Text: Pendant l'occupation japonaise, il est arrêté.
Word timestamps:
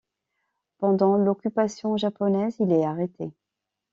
Pendant 0.79 1.15
l'occupation 1.15 1.95
japonaise, 1.95 2.55
il 2.59 2.71
est 2.71 2.83
arrêté. 2.85 3.31